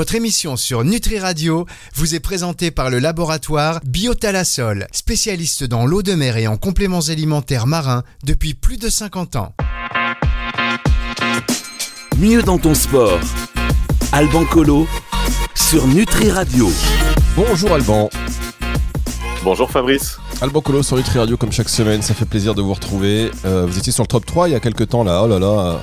[0.00, 6.02] Votre émission sur Nutri Radio vous est présentée par le laboratoire Biotalasol, spécialiste dans l'eau
[6.02, 9.54] de mer et en compléments alimentaires marins depuis plus de 50 ans.
[12.16, 13.20] Mieux dans ton sport.
[14.12, 14.88] Alban Colo
[15.54, 16.70] sur Nutri Radio.
[17.36, 18.08] Bonjour Alban.
[19.44, 20.16] Bonjour Fabrice.
[20.40, 23.30] Alban Colo sur Nutri Radio comme chaque semaine, ça fait plaisir de vous retrouver.
[23.44, 25.38] Euh, vous étiez sur le top 3 il y a quelques temps là, oh là
[25.38, 25.78] là.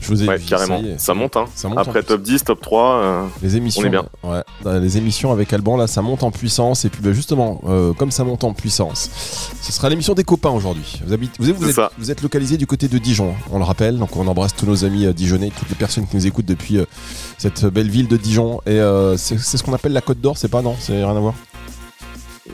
[0.00, 0.80] Je vous ai ouais, carrément.
[0.98, 1.46] Ça, monte, hein.
[1.76, 4.04] Après top 10, top 3, euh, les émissions, on est bien.
[4.22, 4.42] Ouais,
[4.80, 6.84] les émissions avec Alban, là, ça monte en puissance.
[6.84, 9.10] Et puis, bah, justement, euh, comme ça monte en puissance,
[9.60, 11.00] ce sera l'émission des copains aujourd'hui.
[11.04, 13.98] Vous, vous, vous, êtes, vous, êtes, localisé du côté de Dijon, hein, on le rappelle.
[13.98, 16.78] Donc, on embrasse tous nos amis dijonnais, toutes les personnes qui nous écoutent depuis
[17.38, 18.60] cette belle ville de Dijon.
[18.66, 18.80] Et
[19.16, 20.76] c'est ce qu'on appelle la Côte d'Or, c'est pas, non?
[20.78, 21.34] C'est rien à voir?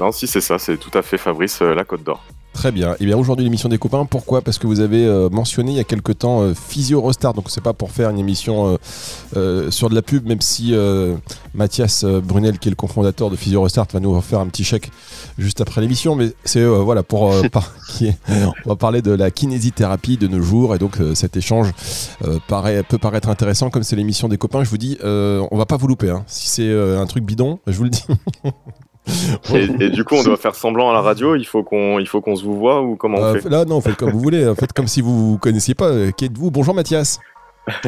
[0.01, 2.23] Non, si c'est ça, c'est tout à fait Fabrice, la Côte d'Or.
[2.53, 2.93] Très bien.
[2.93, 4.43] Et eh bien aujourd'hui l'émission des copains, pourquoi?
[4.43, 7.33] Parce que vous avez euh, mentionné il y a quelque temps euh, Physio Restart.
[7.33, 8.79] Donc c'est pas pour faire une émission
[9.37, 10.75] euh, sur de la pub, même si
[11.55, 14.91] Mathias Brunel, qui est le cofondateur de Physio Restart, va nous faire un petit chèque
[15.39, 16.15] juste après l'émission.
[16.15, 20.99] Mais c'est voilà pour on va parler de la kinésithérapie de nos jours et donc
[21.15, 21.73] cet échange
[22.21, 24.63] peut paraître intéressant comme c'est l'émission des copains.
[24.63, 26.11] Je vous dis, on va pas vous louper.
[26.11, 26.25] Hein.
[26.27, 28.05] Si c'est un truc bidon, je vous le dis.
[29.55, 31.35] et, du coup, on doit faire semblant à la radio.
[31.37, 33.65] Il faut qu'on, il faut qu'on se vous voit ou comment on euh, fait Là,
[33.65, 34.53] non, faites comme vous voulez.
[34.59, 35.89] Faites comme si vous ne connaissiez pas.
[35.89, 36.51] Euh, qui êtes-vous?
[36.51, 37.19] Bonjour Mathias.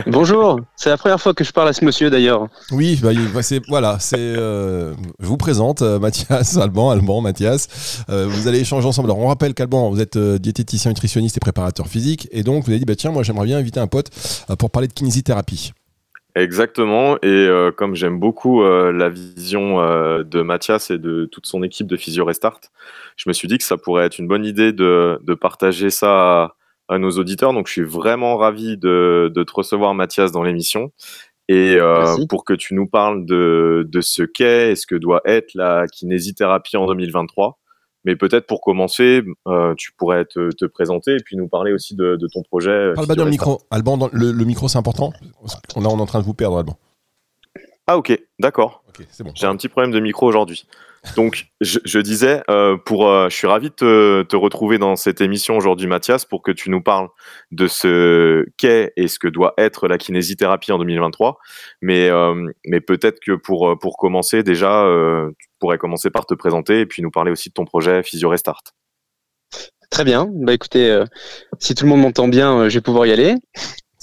[0.06, 2.46] Bonjour, c'est la première fois que je parle à ce monsieur d'ailleurs.
[2.70, 3.10] Oui, bah,
[3.42, 8.04] c'est voilà, c'est euh, je vous présente Mathias Alban, Alban Mathias.
[8.08, 9.10] vous allez échanger ensemble.
[9.10, 12.78] Alors on rappelle qu'Alban, vous êtes diététicien, nutritionniste et préparateur physique, et donc vous avez
[12.78, 14.10] dit bah tiens, moi j'aimerais bien inviter un pote
[14.60, 15.72] pour parler de kinésithérapie.
[16.36, 17.16] Exactement.
[17.22, 21.62] Et euh, comme j'aime beaucoup euh, la vision euh, de Mathias et de toute son
[21.62, 22.60] équipe de Physio Restart,
[23.16, 26.56] je me suis dit que ça pourrait être une bonne idée de, de partager ça
[26.88, 27.52] à, nos auditeurs.
[27.52, 30.92] Donc, je suis vraiment ravi de, de te recevoir, Mathias, dans l'émission.
[31.48, 31.76] Et
[32.30, 35.86] pour que tu nous parles de, de ce qu'est et ce que doit être la
[35.86, 37.58] kinésithérapie en 2023.
[38.04, 42.18] Mais peut-être pour commencer, euh, tu pourrais te, présenter et puis nous parler aussi de,
[42.32, 42.92] ton projet.
[42.94, 43.62] Parle pas dans le micro.
[43.70, 45.12] Alban, le, micro c'est important.
[45.76, 46.76] On, on est en train de vous perdre, Alban.
[47.86, 48.82] Ah ok, d'accord.
[49.34, 50.66] J'ai un petit problème de micro aujourd'hui.
[51.16, 55.56] Donc, je, disais, euh, pour, euh, je suis ravi de te, retrouver dans cette émission
[55.56, 57.08] aujourd'hui, Mathias, pour que tu nous parles
[57.50, 61.38] de ce qu'est et ce que doit être la kinésithérapie en 2023.
[61.82, 64.84] Mais, euh, mais peut-être que pour, pour commencer, déjà,
[65.38, 68.28] tu pourrais commencer par te présenter et puis nous parler aussi de ton projet Physio
[68.28, 68.62] Restart.
[69.90, 70.28] Très bien.
[70.32, 71.04] Bah écoutez,
[71.60, 73.36] si tout le monde m'entend bien, je vais pouvoir y aller.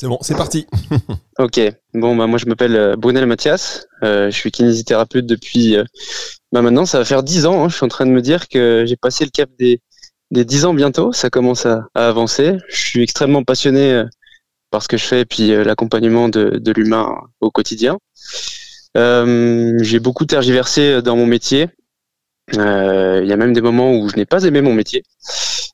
[0.02, 0.66] C'est bon, c'est parti.
[1.38, 1.60] ok.
[1.94, 3.86] Bon, bah, moi, je m'appelle Brunel Mathias.
[4.02, 5.78] je suis kinésithérapeute depuis
[6.52, 7.64] bah maintenant, ça va faire 10 ans.
[7.64, 7.70] Hein.
[7.70, 9.80] Je suis en train de me dire que j'ai passé le cap des,
[10.32, 11.14] des 10 ans bientôt.
[11.14, 12.58] Ça commence à, avancer.
[12.68, 14.06] Je suis extrêmement passionné euh,
[14.72, 18.00] par ce que je fais et puis euh, l'accompagnement de, de l'humain au quotidien.
[18.98, 21.68] Euh, j'ai beaucoup tergiversé dans mon métier.
[22.58, 25.04] Euh, il y a même des moments où je n'ai pas aimé mon métier,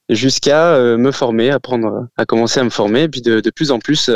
[0.09, 3.03] jusqu'à me former, apprendre à commencer à me former.
[3.03, 4.11] Et puis de, de plus en plus,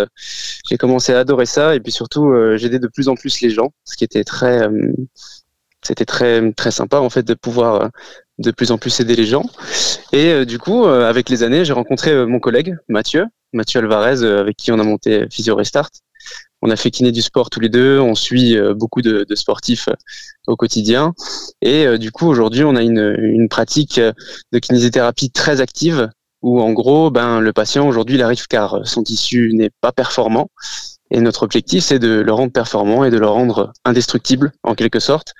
[0.70, 1.76] j'ai commencé à adorer ça.
[1.76, 4.68] Et puis surtout, j'aidais de plus en plus les gens, ce qui était très
[5.84, 7.88] c'était très très sympa en fait de pouvoir euh,
[8.38, 9.44] de plus en plus aider les gens.
[10.14, 14.24] Et euh, du coup, euh, avec les années, j'ai rencontré mon collègue Mathieu, Mathieu Alvarez,
[14.24, 15.90] avec qui on a monté Physio Restart.
[16.62, 19.90] On a fait kiné du sport tous les deux, on suit beaucoup de, sportifs
[20.48, 21.14] au quotidien.
[21.62, 26.10] Et du coup, aujourd'hui, on a une, une pratique de kinésithérapie très active
[26.42, 30.50] où en gros, ben, le patient aujourd'hui il arrive car son tissu n'est pas performant.
[31.12, 35.00] Et notre objectif, c'est de le rendre performant et de le rendre indestructible en quelque
[35.00, 35.34] sorte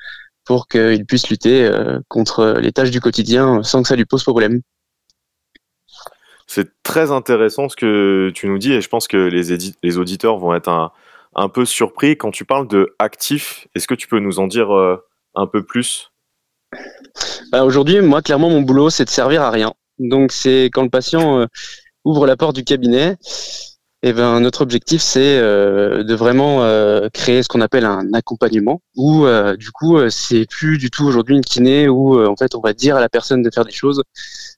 [0.46, 4.24] pour qu'il puisse lutter euh, contre les tâches du quotidien sans que ça lui pose
[4.24, 4.62] problème.
[6.48, 10.38] C'est très intéressant ce que tu nous dis et je pense que les, les auditeurs
[10.38, 10.92] vont être un,
[11.50, 13.68] peu surpris quand tu parles de actif.
[13.76, 14.98] Est-ce que tu peux nous en dire euh,
[15.36, 16.12] un peu plus?
[17.52, 19.74] Bah, Aujourd'hui, moi, clairement, mon boulot, c'est de servir à rien.
[20.00, 21.46] Donc, c'est quand le patient euh,
[22.04, 23.18] ouvre la porte du cabinet,
[24.04, 26.62] eh ben, notre objectif, c'est euh, de vraiment
[27.14, 29.26] créer ce qu'on appelle un accompagnement, où
[29.58, 32.96] du coup, c'est plus du tout aujourd'hui une kiné où en fait on va dire
[32.96, 34.02] à la personne de faire des choses.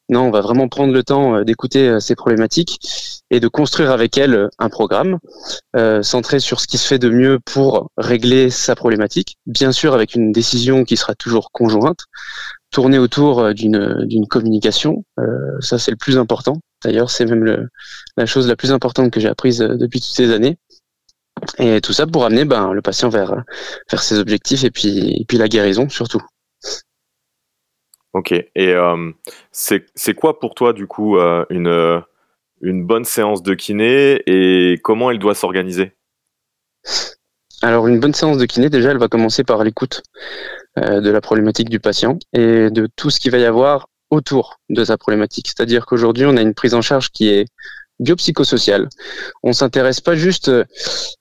[0.10, 2.80] Non, on va vraiment prendre le temps d'écouter ses problématiques
[3.30, 5.18] et de construire avec elle un programme
[6.02, 9.38] centré sur ce qui se fait de mieux pour régler sa problématique.
[9.46, 12.02] Bien sûr, avec une décision qui sera toujours conjointe,
[12.70, 15.06] tourner autour d'une communication.
[15.62, 17.70] ça, c'est le plus important D'ailleurs, c'est même
[18.18, 20.58] la chose la plus importante que j'ai apprise euh, depuis toutes ces années.
[21.58, 23.44] Et tout ça pour amener ben, le patient vers,
[23.98, 26.22] ses objectifs et puis, puis la guérison surtout.
[28.14, 28.32] Ok.
[28.32, 29.12] Et euh,
[29.52, 32.04] c'est quoi pour toi, du coup, euh, une,
[32.62, 35.94] une bonne séance de kiné et comment elle doit s'organiser?
[37.62, 40.04] Alors une bonne séance de kiné, déjà, elle va commencer par l'écoute
[40.78, 44.60] euh, de la problématique du patient et de tout ce qu'il va y avoir autour
[44.70, 45.48] de sa problématique.
[45.48, 47.46] C'est-à-dire qu'aujourd'hui, on a une prise en charge qui est
[48.00, 48.90] biopsychosociale.
[49.44, 50.66] On s'intéresse pas juste euh,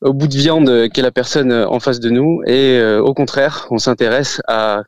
[0.00, 3.67] au bout de viande qu'est la personne en face de nous et euh, au contraire,
[3.71, 4.83] on s'intéresse à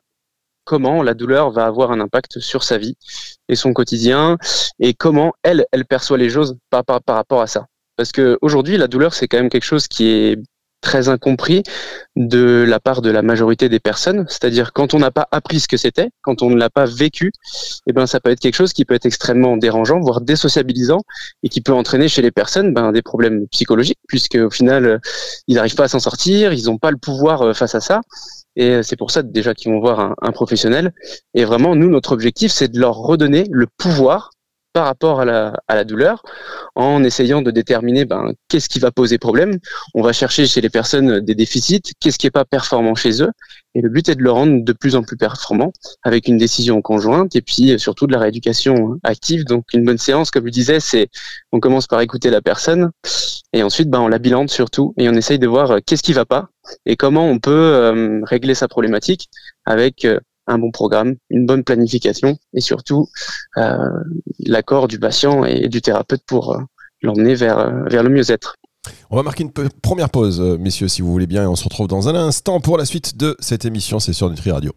[0.65, 2.97] comment la douleur va avoir un impact sur sa vie
[3.47, 4.37] et son quotidien
[4.79, 7.67] et comment elle, elle perçoit les choses par, par, par rapport à ça.
[7.95, 10.37] Parce que aujourd'hui, la douleur, c'est quand même quelque chose qui est
[10.85, 11.63] très incompris
[12.15, 14.25] de la part de la majorité des personnes.
[14.29, 17.31] C'est-à-dire quand on n'a pas appris ce que c'était, quand on ne l'a pas vécu,
[17.87, 21.01] eh ben ça peut être quelque chose qui peut être extrêmement dérangeant, voire désociabilisant,
[21.43, 24.97] et qui peut entraîner chez les personnes ben, des problèmes psychologiques, puisque au final euh,
[25.47, 28.01] ils n'arrivent pas à s'en sortir, ils n'ont pas le pouvoir euh, face à ça.
[28.55, 30.93] Et c'est pour ça déjà qu'ils vont voir un, un professionnel.
[31.33, 34.31] Et vraiment, nous, notre objectif, c'est de leur redonner le pouvoir
[34.75, 35.25] par rapport à
[35.69, 36.21] la, douleur
[36.75, 39.57] en essayant de déterminer ben, qu'est-ce qui va poser problème.
[39.93, 43.31] On va chercher chez les personnes des déficits, qu'est-ce qui n'est pas performant chez eux.
[43.73, 45.71] Et le but est de le rendre de plus en plus performant
[46.03, 49.45] avec une décision conjointe et puis surtout de la rééducation active.
[49.45, 51.07] Donc une bonne séance, comme je disais, c'est
[51.53, 52.91] on commence par écouter la personne
[53.53, 56.25] et ensuite ben, on la bilante surtout et on essaye de voir qu'est-ce qui va
[56.25, 56.49] pas
[56.85, 59.29] et comment on peut euh, régler sa problématique
[59.65, 63.07] avec euh, un bon programme, une bonne planification et surtout
[63.57, 63.77] euh,
[64.39, 66.59] l'accord du patient et du thérapeute pour euh,
[67.01, 68.55] l'emmener vers, euh, vers le mieux-être.
[69.09, 71.87] On va marquer une première pause, messieurs, si vous voulez bien, et on se retrouve
[71.87, 73.99] dans un instant pour la suite de cette émission.
[73.99, 74.73] C'est sur Nutri Radio.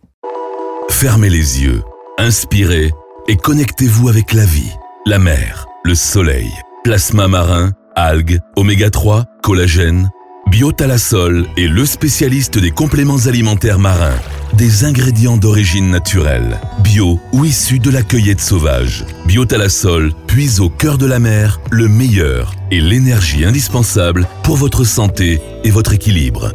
[0.89, 1.83] Fermez les yeux,
[2.17, 2.93] inspirez
[3.29, 4.73] et connectez-vous avec la vie,
[5.05, 6.49] la mer, le soleil,
[6.85, 10.09] plasma marin, algues, oméga 3, collagène
[10.51, 14.17] Biotalasol est le spécialiste des compléments alimentaires marins,
[14.55, 19.05] des ingrédients d'origine naturelle, bio ou issus de la cueillette sauvage.
[19.27, 25.41] Biotalasol puise au cœur de la mer le meilleur et l'énergie indispensable pour votre santé
[25.65, 26.53] et votre équilibre.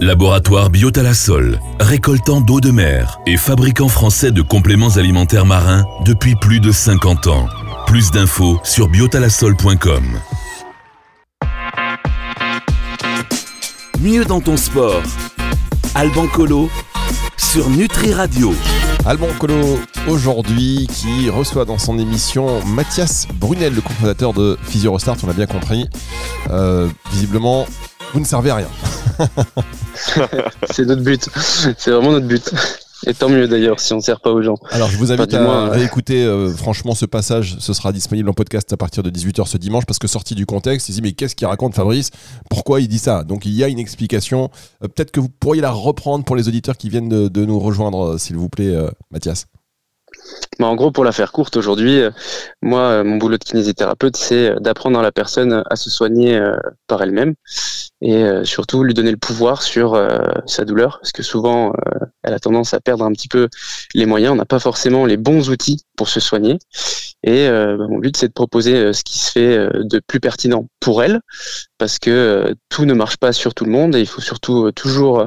[0.00, 6.60] Laboratoire Biotalasol, récoltant d'eau de mer et fabricant français de compléments alimentaires marins depuis plus
[6.60, 7.48] de 50 ans.
[7.86, 10.04] Plus d'infos sur biotalasol.com.
[14.00, 15.02] Mieux dans ton sport.
[15.96, 16.70] Alban Colo
[17.38, 18.54] sur Nutri Radio.
[19.06, 25.16] Alban Colo aujourd'hui qui reçoit dans son émission Mathias Brunel, le cofondateur de Physio Restart,
[25.22, 25.88] on l'a bien compris.
[26.50, 27.66] Euh, visiblement,
[28.12, 28.68] vous ne servez à rien.
[30.70, 31.28] c'est notre but.
[31.34, 32.52] C'est vraiment notre but.
[33.06, 34.56] Et tant mieux d'ailleurs si on ne sert pas aux gens.
[34.70, 38.72] Alors je vous invite à réécouter euh, franchement ce passage, ce sera disponible en podcast
[38.72, 41.36] à partir de 18h ce dimanche parce que sorti du contexte, il dit mais qu'est-ce
[41.36, 42.10] qu'il raconte Fabrice?
[42.50, 43.22] Pourquoi il dit ça?
[43.22, 44.50] Donc il y a une explication.
[44.82, 48.14] Euh, peut-être que vous pourriez la reprendre pour les auditeurs qui viennent de, nous rejoindre,
[48.14, 48.76] euh, s'il vous plaît,
[49.10, 49.46] Mathias.
[50.58, 52.00] Bah, en gros, pour la faire courte, aujourd'hui,
[52.62, 56.40] moi, mon boulot de kinésithérapeute, c'est d'apprendre à la personne à se soigner
[56.86, 57.34] par elle-même
[58.00, 60.00] et surtout lui donner le pouvoir sur
[60.46, 61.72] sa douleur, parce que souvent,
[62.22, 63.48] elle a tendance à perdre un petit peu
[63.94, 64.32] les moyens.
[64.32, 66.58] On n'a pas forcément les bons outils pour se soigner.
[67.24, 70.00] Et euh, bah, mon but, c'est de proposer euh, ce qui se fait euh, de
[70.06, 71.20] plus pertinent pour elle,
[71.76, 75.26] parce que tout ne marche pas sur tout le monde et il faut surtout toujours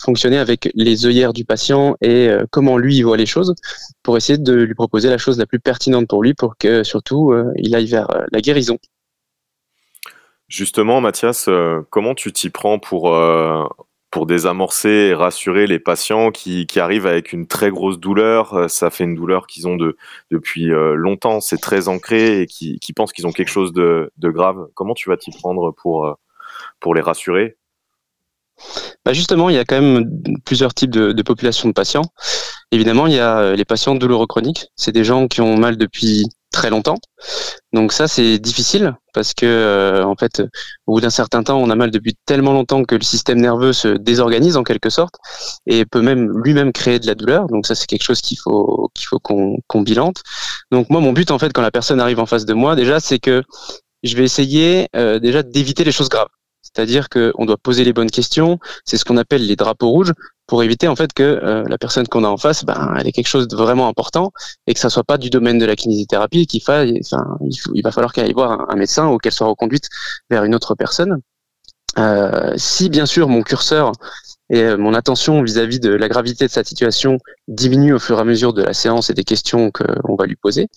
[0.00, 3.54] fonctionner avec les œillères du patient et comment lui il voit les choses
[4.02, 7.34] pour essayer de lui proposer la chose la plus pertinente pour lui pour que surtout
[7.56, 8.78] il aille vers la guérison.
[10.52, 11.48] Justement, Mathias,
[11.88, 13.08] comment tu t'y prends pour
[14.12, 18.52] pour désamorcer et rassurer les patients qui, qui, arrivent avec une très grosse douleur?
[18.52, 19.96] Euh, ça fait une douleur qu'ils ont de,
[20.30, 24.12] depuis euh, longtemps, c'est très ancré et qui, qui pensent qu'ils ont quelque chose de,
[24.18, 24.68] de, grave.
[24.74, 26.12] Comment tu vas t'y prendre pour, euh,
[26.78, 27.56] pour les rassurer?
[29.06, 30.04] Bah Justement, il y a quand même
[30.44, 32.04] plusieurs types de, de populations de patients.
[32.70, 34.66] Évidemment, il y a les patients douloureux chroniques.
[34.76, 36.98] C'est des gens qui ont mal depuis très longtemps.
[37.72, 40.42] Donc ça c'est difficile parce que euh, en fait
[40.86, 43.72] au bout d'un certain temps on a mal depuis tellement longtemps que le système nerveux
[43.72, 45.14] se désorganise en quelque sorte
[45.66, 47.46] et peut même lui-même créer de la douleur.
[47.48, 50.22] Donc ça c'est quelque chose qu'il faut qu'il faut qu'on bilante.
[50.70, 53.00] Donc moi mon but en fait quand la personne arrive en face de moi déjà
[53.00, 53.42] c'est que
[54.02, 56.28] je vais essayer euh, déjà d'éviter les choses graves.
[56.62, 58.58] C'est-à-dire qu'on doit poser les bonnes questions.
[58.84, 60.12] C'est ce qu'on appelle les drapeaux rouges
[60.46, 63.12] pour éviter en fait que euh, la personne qu'on a en face, ben, elle ait
[63.12, 64.32] quelque chose de vraiment important
[64.66, 67.38] et que ça soit pas du domaine de la kinésithérapie, qu'il faille, enfin,
[67.74, 69.88] il, va falloir qu'elle aille voir un, médecin ou qu'elle soit reconduite
[70.30, 71.20] vers une autre personne.
[71.98, 73.92] Euh, si bien sûr mon curseur
[74.48, 78.20] et euh, mon attention vis-à-vis de la gravité de sa situation diminue au fur et
[78.20, 80.68] à mesure de la séance et des questions qu'on va lui poser, et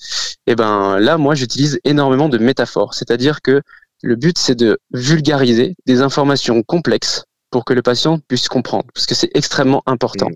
[0.48, 3.62] eh ben là moi j'utilise énormément de métaphores, c'est-à-dire que
[4.06, 9.06] le but, c'est de vulgariser des informations complexes pour que le patient puisse comprendre, parce
[9.06, 10.30] que c'est extrêmement important.
[10.30, 10.36] Mmh.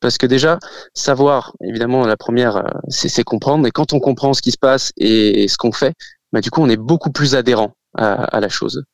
[0.00, 0.58] Parce que déjà,
[0.94, 4.92] savoir, évidemment, la première, euh, c'est comprendre, et quand on comprend ce qui se passe
[4.96, 5.94] et ce qu'on fait,
[6.32, 8.84] bah, du coup, on est beaucoup plus adhérent à, la chose.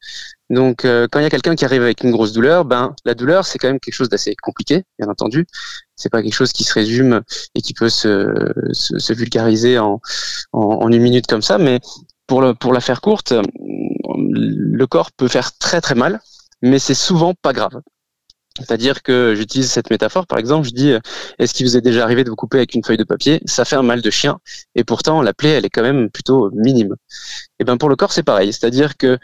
[0.51, 3.15] Donc, euh, quand il y a quelqu'un qui arrive avec une grosse douleur, ben la
[3.15, 5.47] douleur c'est quand même quelque chose d'assez compliqué, bien entendu.
[5.95, 7.21] C'est pas quelque chose qui se résume
[7.55, 10.01] et qui peut se, se, vulgariser en,
[10.53, 11.59] en, en, une minute comme ça.
[11.59, 11.79] Mais
[12.27, 13.33] pour le, pour la faire courte,
[14.05, 16.21] le corps peut faire très très mal,
[16.63, 17.81] mais c'est souvent pas grave.
[18.59, 20.93] C'est-à-dire que j'utilise cette métaphore, par exemple, je dis,
[21.39, 23.41] est-ce qu'il vous est déjà arrivé de vous couper avec une feuille de papier?
[23.45, 24.39] Ça fait un mal de chien,
[24.75, 26.97] et pourtant la plaie, elle est quand même plutôt minime.
[27.61, 28.53] Et ben pour le corps, c'est pareil.
[28.53, 29.19] C'est-à-dire que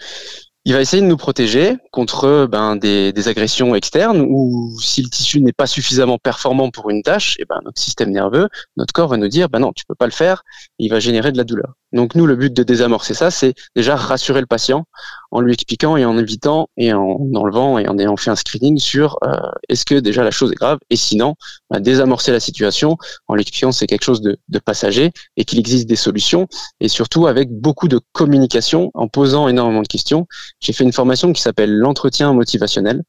[0.67, 5.41] il va essayer de nous protéger contre ben, des, agressions externes ou si le tissu
[5.43, 9.19] n'est pas suffisamment performant pour une tâche, et ben, notre système nerveux, notre corps va
[9.19, 10.43] nous dire ben non, tu peux pas le faire,
[10.79, 11.75] il va générer de la douleur.
[11.95, 14.85] Donc nous, le but de désamorcer ça, c'est déjà rassurer le patient
[15.31, 18.79] en lui expliquant et en évitant et en enlevant et en ayant fait un screening
[18.79, 19.35] sur euh,
[19.69, 21.35] est-ce que déjà la chose est grave et sinon
[21.71, 22.97] bah, désamorcer la situation
[23.29, 26.47] en lui expliquant que c'est quelque chose de, de passager et qu'il existe des solutions
[26.81, 30.27] et surtout avec beaucoup de communication en posant énormément de questions.
[30.61, 33.03] J'ai fait une formation qui s'appelle l'entretien motivationnel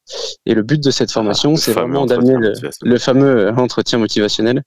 [0.45, 4.63] et le but de cette formation, ah, c'est vraiment d'amener le, le, fameux entretien motivationnel.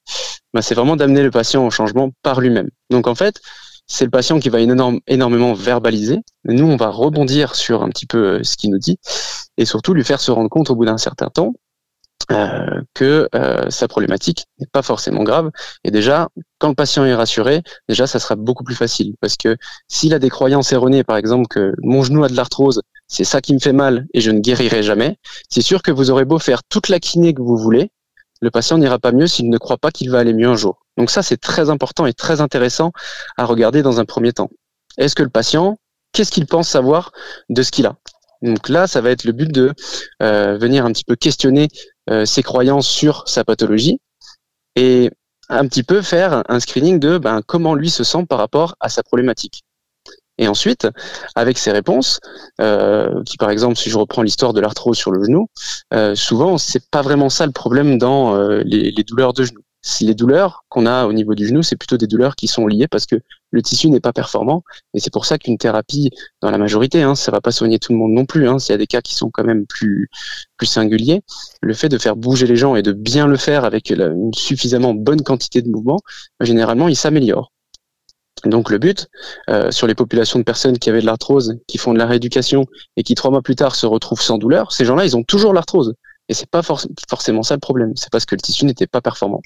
[0.55, 2.69] Bah, c'est vraiment d'amener le patient au changement par lui-même.
[2.91, 3.41] Donc en fait,
[3.89, 6.19] c'est le patient qui va énormément verbaliser.
[6.45, 8.99] Nous, on va rebondir sur un petit peu euh, ce qu'il nous dit
[9.57, 11.55] et surtout lui faire se rendre compte au bout d'un certain temps
[12.31, 15.51] euh, que euh, sa problématique n'est pas forcément grave.
[15.85, 16.29] Et déjà,
[16.59, 19.15] quand le patient est rassuré, déjà, ça sera beaucoup plus facile.
[19.21, 19.57] Parce que
[19.89, 23.41] s'il a des croyances erronées, par exemple, que mon genou a de l'arthrose, c'est ça
[23.41, 25.17] qui me fait mal et je ne guérirai jamais,
[25.49, 27.91] c'est sûr que vous aurez beau faire toute la kiné que vous voulez,
[28.41, 30.79] le patient n'ira pas mieux s'il ne croit pas qu'il va aller mieux un jour.
[30.99, 32.93] Donc ça, c'est très important et très intéressant
[33.39, 34.51] à regarder dans un premier temps.
[34.99, 35.79] Est-ce que le patient,
[36.13, 37.13] qu'est-ce qu'il pense savoir
[37.49, 37.97] de ce qu'il a?
[38.43, 39.73] Donc là, ça va être le but de
[40.23, 41.69] euh, venir un petit peu questionner
[42.11, 44.01] euh, ses croyances sur sa pathologie
[44.77, 45.11] et
[45.49, 48.89] un petit peu faire un screening de ben, comment lui se sent par rapport à
[48.89, 49.65] sa problématique.
[50.39, 50.87] Et ensuite,
[51.35, 52.21] avec ces réponses,
[52.61, 55.49] euh, qui par exemple, si je reprends l'histoire de l'arthrose sur le genou,
[55.93, 59.61] euh, souvent c'est pas vraiment ça le problème dans euh, les, les, douleurs de genou.
[60.01, 62.89] Les douleurs qu'on a au niveau du genou, c'est plutôt des douleurs qui sont liées
[62.89, 63.17] parce que
[63.51, 64.63] le tissu n'est pas performant.
[64.93, 66.11] Et c'est pour ça qu'une thérapie,
[66.43, 68.49] dans la majorité, hein, ça va pas soigner tout le monde non plus.
[68.49, 70.09] Hein, S'il y a des cas qui sont quand même plus
[70.57, 71.23] plus singuliers,
[71.63, 74.95] le fait de faire bouger les gens et de bien le faire avec une suffisamment
[74.95, 76.01] bonne quantité de mouvement,
[76.41, 77.53] généralement, il s'améliore.
[78.45, 79.09] Donc le but,
[79.51, 82.67] euh, sur les populations de personnes qui avaient de l'arthrose, qui font de la rééducation
[82.97, 85.53] et qui trois mois plus tard se retrouvent sans douleur, ces gens-là, ils ont toujours
[85.53, 85.95] l'arthrose.
[86.31, 87.93] Et c'est pas forcément ça le problème.
[87.97, 89.41] C'est parce que le tissu n'était pas performant.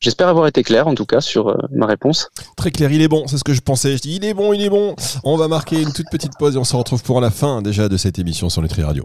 [0.00, 2.30] J'espère avoir été clair, en tout cas, sur euh, ma réponse.
[2.56, 3.26] Très clair, il est bon.
[3.26, 3.96] C'est ce que je pensais.
[3.96, 4.96] Je dis, il est bon, il est bon.
[5.24, 7.88] On va marquer une toute petite pause et on se retrouve pour la fin déjà
[7.88, 9.04] de cette émission sur Nutri Radio.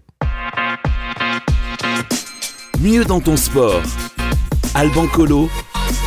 [2.79, 3.81] Mieux dans ton sport.
[4.73, 5.49] Alban Colo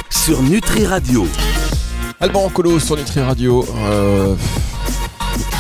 [0.09, 1.27] sur Nutri Radio.
[2.21, 3.67] Alban Colo sur Nutri Radio.
[3.77, 4.35] Euh,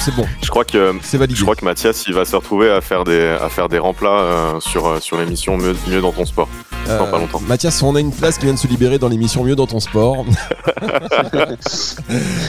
[0.00, 0.26] c'est bon.
[0.42, 1.38] Je crois que c'est validé.
[1.38, 4.20] Je crois que Mathias, il va se retrouver à faire des à faire des remplats
[4.20, 6.48] euh, sur euh, sur l'émission mieux, mieux dans ton sport.
[6.86, 7.40] dans pas longtemps.
[7.46, 9.80] Mathias, on a une place qui vient de se libérer dans l'émission Mieux dans ton
[9.80, 10.24] sport.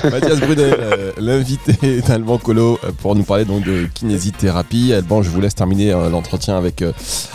[0.03, 4.93] Mathias Brunel, l'invité d'Alban Colo pour nous parler donc de kinésithérapie.
[4.93, 6.83] Alban, je vous laisse terminer l'entretien avec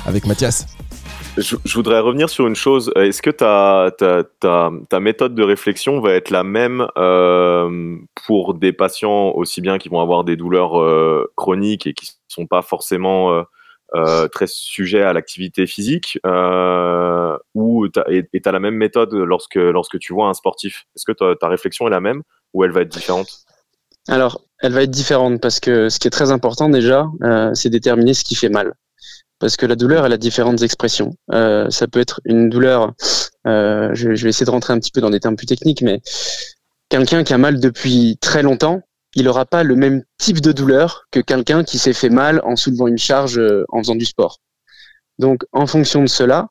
[0.07, 0.67] avec Mathias.
[1.37, 2.91] Je, voudrais revenir sur une chose.
[2.97, 9.61] Est-ce que ta, méthode de réflexion va être la même euh, pour des patients aussi
[9.61, 13.45] bien qui vont avoir des douleurs euh, chroniques et qui ne sont pas forcément
[13.95, 16.19] euh, très sujets à l'activité physique
[17.55, 20.87] ou tu as la même méthode lorsque, tu vois un sportif?
[20.97, 22.23] Est-ce que ta, ta réflexion est la même
[22.55, 23.29] ou elle va être différente?
[24.09, 27.07] Alors, elle va être différente parce que ce qui est très important déjà,
[27.53, 28.73] c'est déterminer ce qui fait mal
[29.39, 31.15] parce que la douleur, elle a différentes expressions.
[31.33, 32.95] Euh, ça peut être une douleur,
[33.47, 36.01] euh, je, vais essayer de rentrer un petit peu dans des termes plus techniques, mais
[36.89, 38.83] quelqu'un qui a mal depuis très longtemps,
[39.15, 42.55] il n'aura pas le même type de douleur que quelqu'un qui s'est fait mal en
[42.55, 44.41] soulevant une charge euh, en faisant du sport.
[45.19, 46.49] Donc, en fonction de cela,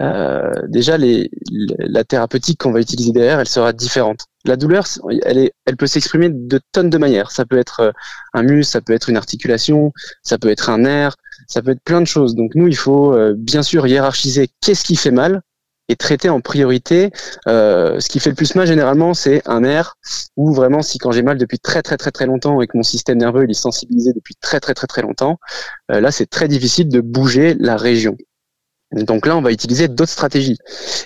[0.00, 1.30] euh, déjà, les,
[1.78, 4.26] la thérapeutique qu'on va utiliser derrière, elle sera différente.
[4.44, 4.86] La douleur,
[5.24, 7.32] elle, est, elle peut s'exprimer de tonnes de manières.
[7.32, 7.92] Ça peut être euh,
[8.32, 11.82] un muscle, ça peut être une articulation, ça peut être un nerf, ça peut être
[11.82, 12.34] plein de choses.
[12.34, 15.42] Donc, nous, il faut euh, bien sûr hiérarchiser qu'est-ce qui fait mal
[15.88, 17.10] et traiter en priorité.
[17.46, 19.96] Euh, ce qui fait le plus mal généralement, c'est un nerf
[20.36, 22.82] ou vraiment si quand j'ai mal depuis très très très très longtemps et que mon
[22.82, 25.38] système nerveux est sensibilisé depuis très très très très longtemps,
[25.90, 28.16] euh, là c'est très difficile de bouger la région.
[28.92, 30.58] Donc là, on va utiliser d'autres stratégies.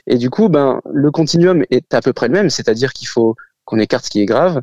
[0.06, 3.34] Et du coup, ben, le continuum est à peu près le même, c'est-à-dire qu'il faut
[3.64, 4.60] qu'on écarte ce qui est grave,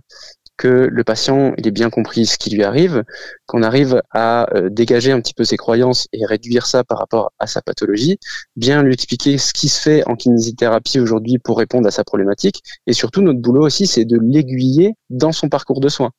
[0.57, 3.03] que le patient il ait bien compris ce qui lui arrive,
[3.46, 7.32] qu'on arrive à euh, dégager un petit peu ses croyances et réduire ça par rapport
[7.40, 8.18] à sa pathologie,
[8.56, 12.62] bien lui expliquer ce qui se fait en kinésithérapie aujourd'hui pour répondre à sa problématique,
[12.88, 16.12] et surtout notre boulot aussi c'est de l'aiguiller dans son parcours de soins.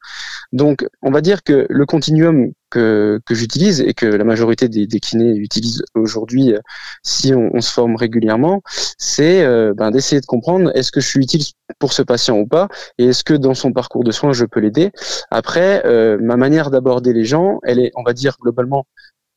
[0.52, 4.86] Donc on va dire que le continuum que, que j'utilise et que la majorité des,
[4.86, 6.60] des kinés utilisent aujourd'hui euh,
[7.02, 8.62] si on, se forme régulièrement,
[8.98, 11.44] c'est euh, ben, d'essayer de comprendre est-ce que je suis utile
[11.78, 12.68] pour ce patient ou pas
[12.98, 14.90] et est-ce que dans son parcours de soins je peux l'aider.
[15.30, 15.82] Après,
[16.20, 18.86] ma manière d'aborder gens, elle est, on va dire globalement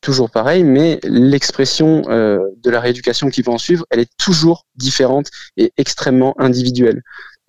[0.01, 4.65] toujours pareil, mais l'expression euh, de la rééducation qui va en suivre, elle est toujours
[4.75, 7.01] différente et extrêmement individuelle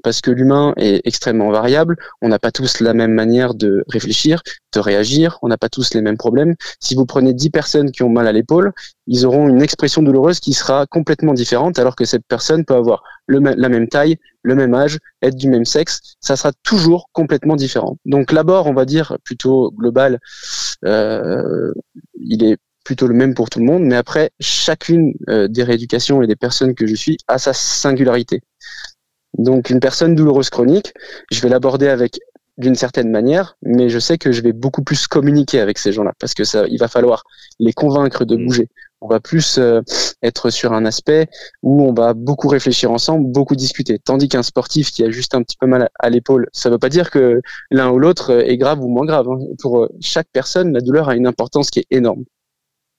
[0.02, 1.96] parce que l'humain est extrêmement variable.
[2.22, 4.42] On n'a pas tous la même manière de réfléchir,
[4.72, 5.38] de réagir.
[5.42, 6.54] On n'a pas tous les mêmes problèmes.
[6.80, 8.72] Si vous prenez 10 personnes qui ont mal à l'épaule,
[9.06, 13.02] ils auront une expression douloureuse qui sera complètement différente, alors que cette personne peut avoir
[13.28, 16.00] la même taille, le même âge, être du même sexe.
[16.20, 17.96] Ça sera toujours complètement différent.
[18.04, 20.18] Donc l'abord, on va dire plutôt global,
[20.84, 21.72] euh,
[22.18, 26.22] il est plutôt le même pour tout le monde, mais après, chacune euh, des rééducations
[26.22, 28.40] et des personnes que je suis a sa singularité.
[29.38, 30.92] Donc une personne douloureuse chronique,
[31.30, 32.18] je vais l'aborder avec
[32.58, 36.12] d'une certaine manière, mais je sais que je vais beaucoup plus communiquer avec ces gens-là
[36.18, 37.24] parce que ça, il va falloir
[37.58, 38.46] les convaincre de mmh.
[38.46, 38.68] bouger.
[39.00, 39.80] On va plus euh,
[40.22, 41.28] être sur un aspect
[41.62, 43.98] où on va beaucoup réfléchir ensemble, beaucoup discuter.
[43.98, 46.78] Tandis qu'un sportif qui a juste un petit peu mal à l'épaule, ça ne veut
[46.78, 49.26] pas dire que l'un ou l'autre est grave ou moins grave.
[49.30, 49.38] Hein.
[49.62, 52.24] Pour euh, chaque personne, la douleur a une importance qui est énorme.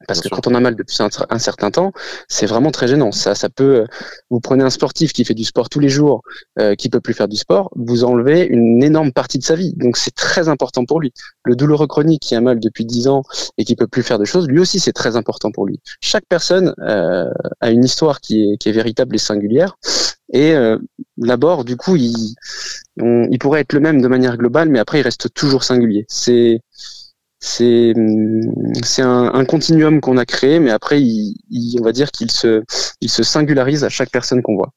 [0.08, 1.91] Parce que quand on a mal depuis un, certain temps,
[2.27, 3.12] c'est vraiment très gênant.
[3.12, 3.86] Ça, ça peut.
[4.29, 6.22] Vous prenez un sportif qui fait du sport tous les jours,
[6.60, 9.74] euh, qui peut plus faire du sport, vous enlevez une énorme partie de sa vie.
[9.77, 11.13] Donc c'est très important pour lui.
[11.43, 13.24] Le douloureux chronique qui a mal depuis 10 ans
[13.58, 15.79] et qui peut plus faire de choses, lui aussi c'est très important pour lui.
[16.01, 17.29] Chaque personne euh,
[17.60, 19.77] a une histoire qui est, qui est véritable et singulière.
[20.34, 20.77] Et euh,
[21.17, 22.36] d'abord, du coup, il,
[22.98, 26.05] il pourrait être le même de manière globale, mais après il reste toujours singulier.
[26.08, 26.62] C'est
[27.41, 27.93] c'est
[28.83, 31.36] c'est un, un, continuum qu'on a créé, mais après, il,
[31.79, 32.63] on va dire qu'il se,
[33.01, 34.69] il se singularise à chaque personne qu'on voit.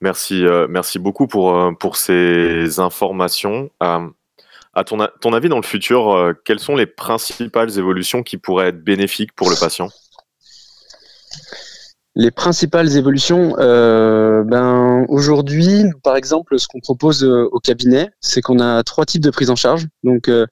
[0.00, 3.68] Merci, euh, merci beaucoup pour, euh, pour ces informations.
[3.82, 4.08] Euh,
[4.72, 8.68] à ton, ton avis, dans le futur, euh, quelles sont les principales évolutions qui pourraient
[8.68, 9.88] être bénéfiques pour le patient?
[12.16, 18.58] Les principales évolutions, euh, ben aujourd'hui, par exemple, ce qu'on propose au cabinet, c'est qu'on
[18.58, 19.86] a trois types de prise en charge.
[20.02, 20.46] Donc, euh,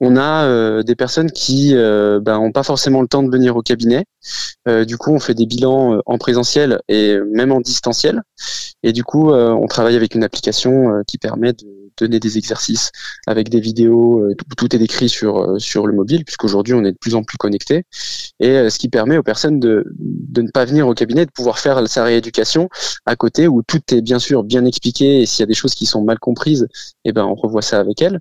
[0.00, 3.56] on a euh, des personnes qui n'ont euh, ben, pas forcément le temps de venir
[3.56, 4.04] au cabinet.
[4.68, 8.22] Euh, du coup, on fait des bilans en présentiel et même en distanciel.
[8.82, 11.66] Et du coup, on travaille avec une application qui permet de
[11.98, 12.90] donner des exercices
[13.26, 14.22] avec des vidéos.
[14.56, 17.84] Tout, est décrit sur sur le mobile, puisqu'aujourd'hui on est de plus en plus connecté.
[18.38, 21.58] Et ce qui permet aux personnes de, de ne pas venir au cabinet, de pouvoir
[21.58, 22.68] faire sa rééducation
[23.06, 25.22] à côté, où tout est bien sûr bien expliqué.
[25.22, 26.68] Et s'il y a des choses qui sont mal comprises,
[27.04, 28.20] eh ben on revoit ça avec elle.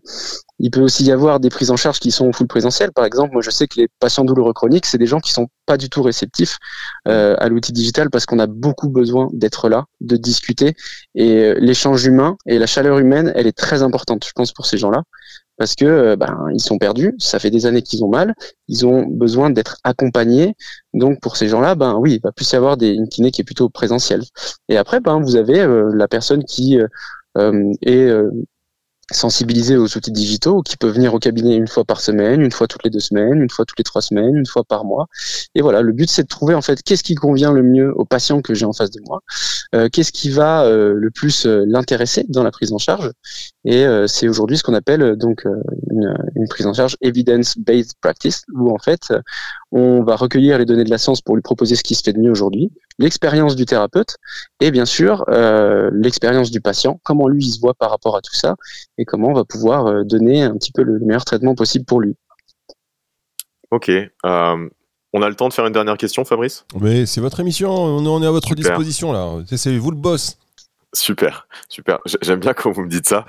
[0.59, 2.91] Il peut aussi y avoir des prises en charge qui sont full présentiel.
[2.91, 5.47] Par exemple, moi je sais que les patients douloureux chroniques, c'est des gens qui sont
[5.65, 6.57] pas du tout réceptifs
[7.07, 10.75] euh, à l'outil digital parce qu'on a beaucoup besoin d'être là, de discuter.
[11.15, 14.65] Et euh, l'échange humain et la chaleur humaine, elle est très importante, je pense, pour
[14.65, 15.03] ces gens-là.
[15.57, 18.33] Parce que euh, ben, ils sont perdus, ça fait des années qu'ils ont mal,
[18.67, 20.55] ils ont besoin d'être accompagnés.
[20.93, 23.41] Donc pour ces gens-là, ben oui, il va plus y avoir des, une kiné qui
[23.41, 24.23] est plutôt présentielle.
[24.67, 26.77] Et après, ben vous avez la personne qui
[27.35, 28.21] est
[29.11, 32.67] sensibiliser aux outils digitaux, qui peut venir au cabinet une fois par semaine, une fois
[32.67, 35.07] toutes les deux semaines, une fois toutes les trois semaines, une fois par mois.
[35.53, 38.05] Et voilà, le but c'est de trouver en fait qu'est-ce qui convient le mieux au
[38.05, 39.21] patient que j'ai en face de moi,
[39.75, 43.11] euh, qu'est-ce qui va euh, le plus euh, l'intéresser dans la prise en charge.
[43.67, 45.43] Et c'est aujourd'hui ce qu'on appelle donc
[45.89, 49.11] une, prise en charge evidence-based practice, où en fait
[49.71, 52.13] on va recueillir les données de la science pour lui proposer ce qui se fait
[52.13, 54.17] de mieux aujourd'hui, l'expérience du thérapeute
[54.59, 55.25] et bien sûr
[55.91, 58.55] l'expérience du patient, comment lui il se voit par rapport à tout ça
[58.97, 62.01] et comment on va pouvoir euh, donner un petit peu le meilleur traitement possible pour
[62.01, 62.15] lui.
[63.71, 63.89] Ok.
[63.89, 64.69] Euh,
[65.13, 66.65] on a le temps de faire une dernière question, Fabrice?
[66.79, 69.43] Mais c'est votre émission, on est à votre disposition là.
[69.47, 70.37] C'est vous le boss.
[70.95, 71.99] Super, super.
[72.21, 73.25] J'aime bien quand vous me dites ça.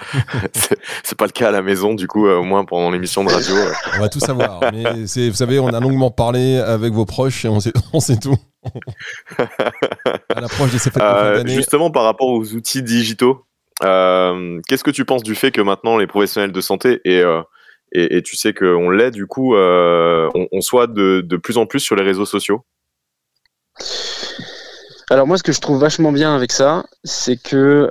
[1.02, 3.30] c'est pas le cas à la maison, du coup, euh, au moins pendant l'émission de
[3.30, 3.54] radio.
[3.96, 4.60] On va tout savoir.
[4.72, 8.18] Mais vous savez, on a longuement parlé avec vos proches et on sait, on sait
[8.18, 8.36] tout.
[9.38, 13.44] à l'approche de ces fêtes de Justement, par rapport aux outils digitaux,
[13.84, 17.42] euh, qu'est-ce que tu penses du fait que maintenant les professionnels de santé et euh,
[17.92, 21.80] et, tu sais qu'on l'est du coup, euh, on, soit de, de, plus en plus
[21.80, 22.62] sur les réseaux sociaux?
[25.08, 27.88] Alors moi, ce que je trouve vachement bien avec ça, c'est que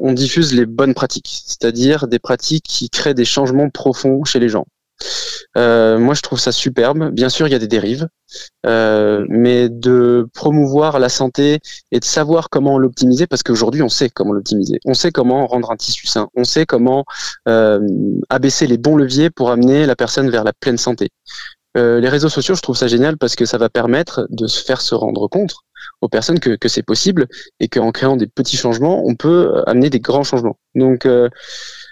[0.00, 4.48] on diffuse les bonnes pratiques, c'est-à-dire des pratiques qui créent des changements profonds chez les
[4.48, 4.66] gens.
[5.56, 7.10] Euh, moi, je trouve ça superbe.
[7.12, 8.08] Bien sûr, il y a des dérives,
[8.66, 11.60] euh, mais de promouvoir la santé
[11.92, 14.78] et de savoir comment l'optimiser, parce qu'aujourd'hui, on sait comment l'optimiser.
[14.84, 16.28] On sait comment rendre un tissu sain.
[16.34, 17.04] On sait comment
[17.48, 17.80] euh,
[18.28, 21.08] abaisser les bons leviers pour amener la personne vers la pleine santé.
[21.78, 24.80] Les réseaux sociaux, je trouve ça génial parce que ça va permettre de se faire
[24.80, 25.56] se rendre compte
[26.00, 27.26] aux personnes que, que c'est possible
[27.60, 30.56] et qu'en créant des petits changements, on peut amener des grands changements.
[30.74, 31.06] Donc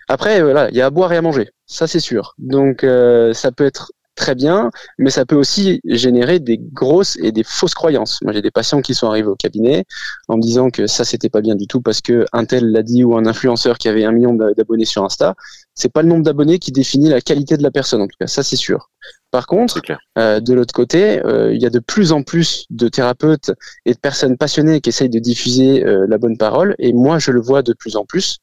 [0.09, 2.35] Après, voilà, il y a à boire et à manger, ça c'est sûr.
[2.39, 7.33] Donc euh, ça peut être très bien, mais ça peut aussi générer des grosses et
[7.33, 8.21] des fausses croyances.
[8.23, 9.85] Moi, j'ai des patients qui sont arrivés au cabinet
[10.29, 12.83] en me disant que ça, c'était pas bien du tout parce que un tel l'a
[12.83, 15.35] dit ou un influenceur qui avait un million d'abonnés sur Insta.
[15.75, 18.27] C'est pas le nombre d'abonnés qui définit la qualité de la personne, en tout cas,
[18.27, 18.91] ça c'est sûr.
[19.35, 19.81] Par contre,
[20.17, 23.51] euh, de l'autre côté, euh, il y a de plus en plus de thérapeutes
[23.85, 26.77] et de personnes passionnées qui essayent de diffuser euh, la bonne parole.
[26.79, 28.39] Et moi, je le vois de plus en plus.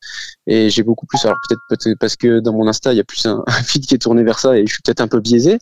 [0.47, 1.23] Et j'ai beaucoup plus.
[1.23, 3.85] Alors peut-être peut parce que dans mon Insta, il y a plus un, un, feed
[3.85, 5.59] qui est tourné vers ça et je suis peut-être un peu biaisé.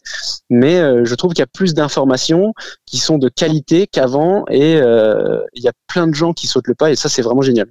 [0.50, 2.56] Mais je trouve qu'il y a plus d'informations
[2.88, 4.46] qui sont de qualité qu'avant.
[4.50, 6.90] Et il y a plein de gens qui sautent le pas.
[6.90, 7.68] Et ça, c'est vraiment génial.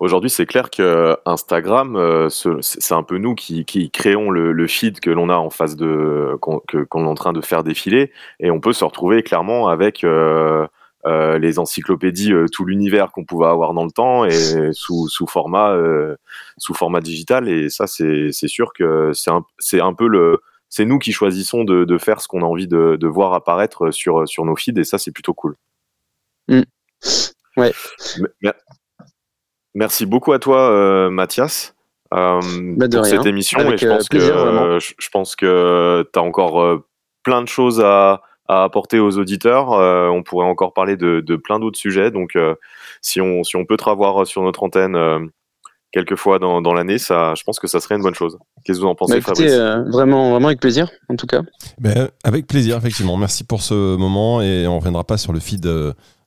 [0.00, 5.10] Aujourd'hui, c'est clair que Instagram, euh, c'est un peu nous qui, créons le, feed que
[5.10, 8.10] l'on a en face de qu'on est en train de faire défiler,
[8.40, 10.66] et on peut se retrouver clairement avec euh,
[11.04, 15.76] euh, les encyclopédies, tout l'univers qu'on pouvait avoir dans le temps, et sous, format
[16.56, 17.46] sous format digital.
[17.46, 19.44] Et ça, c'est sûr que c'est un,
[19.86, 23.34] un peu le c'est nous qui choisissons de, faire ce qu'on a envie de, voir
[23.34, 25.56] apparaître sur, sur nos feeds et ça c'est plutôt cool.
[26.48, 26.62] Mmh.
[27.58, 27.72] Ouais.
[29.80, 31.74] Merci beaucoup à toi, euh, Mathias,
[32.12, 32.38] euh,
[32.76, 33.58] bah, pour cette émission.
[33.60, 36.82] et je pense, que, je, pense que tu as encore
[37.22, 39.72] plein de choses à, apporter aux auditeurs.
[39.72, 42.10] Euh, on pourrait encore parler de, plein d'autres sujets.
[42.10, 42.36] Donc,
[43.00, 45.30] si, on, si on peut te revoir sur notre antenne
[45.92, 48.36] quelques fois dans, l'année, ça, je pense que ça serait une bonne chose.
[48.66, 49.54] Qu'est-ce que vous en pensez, bah, Fabrice
[49.90, 51.40] vraiment, vraiment avec plaisir, en tout cas.
[51.78, 53.16] Ben, avec plaisir, effectivement.
[53.16, 55.66] Merci pour ce moment et on ne reviendra pas sur le feed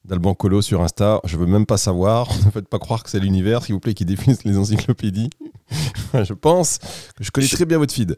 [0.05, 1.21] d'Alban Colo sur Insta.
[1.23, 2.27] Je veux même pas savoir.
[2.45, 5.29] Ne faites pas croire que c'est l'univers, s'il vous plaît, qui définit les encyclopédies.
[6.13, 6.79] je pense
[7.17, 8.17] que je connais très bien votre feed.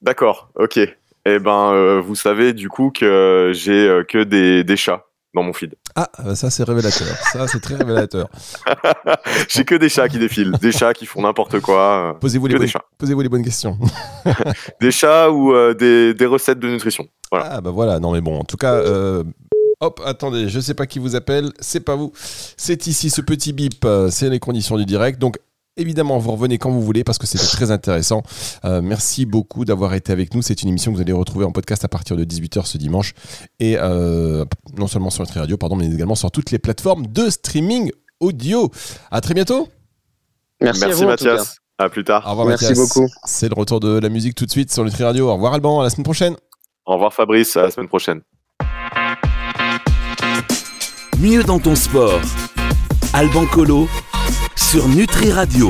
[0.00, 0.78] D'accord, ok.
[1.28, 5.42] Eh ben, euh, vous savez du coup que j'ai euh, que des, des, chats dans
[5.42, 5.74] mon feed.
[5.96, 7.08] Ah, euh, ça c'est révélateur.
[7.32, 8.28] ça c'est très révélateur.
[9.48, 12.16] j'ai que des chats qui défilent, des chats qui font n'importe quoi.
[12.20, 13.76] Posez-vous les, bonnes, posez les bonnes questions.
[14.80, 17.08] des chats ou des, des, recettes de nutrition.
[17.32, 17.54] Voilà.
[17.54, 18.80] Ah bah voilà, non mais bon, en tout cas,
[19.80, 22.12] Hop, attendez, je sais pas qui vous appelle, c'est pas vous.
[22.56, 25.18] C'est ici ce petit bip, euh, c'est les conditions du direct.
[25.18, 25.38] Donc
[25.78, 28.22] Évidemment, vous revenez quand vous voulez parce que c'était très intéressant.
[28.64, 30.40] Euh, merci beaucoup d'avoir été avec nous.
[30.40, 33.12] C'est une émission que vous allez retrouver en podcast à partir de 18h ce dimanche.
[33.60, 34.46] Et euh,
[34.78, 38.70] non seulement sur notre radio, pardon, mais également sur toutes les plateformes de streaming audio.
[39.10, 39.68] À très bientôt.
[40.62, 41.58] Merci, à vous, Mathias.
[41.76, 42.26] À plus tard.
[42.26, 43.06] Au revoir, Merci beaucoup.
[43.26, 45.28] C'est le retour de la musique tout de suite sur Nutri Radio.
[45.28, 45.80] Au revoir, Alban.
[45.80, 46.36] À la semaine prochaine.
[46.86, 47.54] Au revoir, Fabrice.
[47.58, 48.22] À la semaine prochaine.
[51.18, 52.20] Mieux dans ton sport.
[53.14, 53.88] Alban Colo
[54.54, 55.64] sur Nutri Radio.